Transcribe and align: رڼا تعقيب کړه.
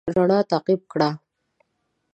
رڼا 0.15 0.39
تعقيب 0.49 0.81
کړه. 0.91 1.09